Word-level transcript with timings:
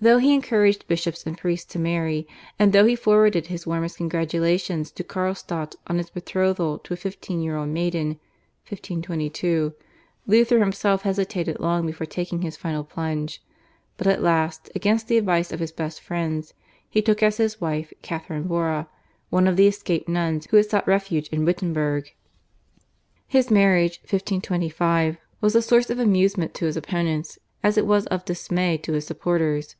Though 0.00 0.18
he 0.18 0.32
encouraged 0.32 0.86
bishops 0.86 1.26
and 1.26 1.36
priests 1.36 1.66
to 1.72 1.78
marry, 1.80 2.28
and 2.56 2.72
though 2.72 2.84
he 2.84 2.94
forwarded 2.94 3.48
his 3.48 3.66
warmest 3.66 3.96
congratulations 3.96 4.92
to 4.92 5.02
Carlstadt 5.02 5.74
on 5.88 5.96
his 5.98 6.08
betrothal 6.08 6.78
to 6.84 6.94
a 6.94 6.96
fifteen 6.96 7.42
year 7.42 7.56
old 7.56 7.70
maiden 7.70 8.10
(1522), 8.68 9.74
Luther 10.28 10.60
himself 10.60 11.02
hesitated 11.02 11.58
long 11.58 11.84
before 11.84 12.06
taking 12.06 12.42
his 12.42 12.56
final 12.56 12.84
plunge; 12.84 13.42
but 13.96 14.06
at 14.06 14.22
last, 14.22 14.70
against 14.76 15.08
the 15.08 15.18
advice 15.18 15.50
of 15.50 15.58
his 15.58 15.72
best 15.72 16.00
friends, 16.00 16.54
he 16.88 17.02
took 17.02 17.20
as 17.20 17.38
his 17.38 17.60
wife 17.60 17.92
Catherine 18.00 18.46
Bora, 18.46 18.88
one 19.30 19.48
of 19.48 19.56
the 19.56 19.66
escaped 19.66 20.08
nuns 20.08 20.46
who 20.48 20.58
had 20.58 20.66
sought 20.66 20.86
refuge 20.86 21.28
in 21.30 21.44
Wittenberg. 21.44 22.14
His 23.26 23.50
marriage 23.50 23.98
(1525) 24.02 25.16
was 25.40 25.56
a 25.56 25.60
source 25.60 25.90
of 25.90 25.98
amusement 25.98 26.54
to 26.54 26.66
his 26.66 26.76
opponents 26.76 27.40
as 27.64 27.76
it 27.76 27.84
was 27.84 28.06
of 28.06 28.24
dismay 28.24 28.76
to 28.78 28.92
his 28.92 29.04
supporters. 29.04 29.74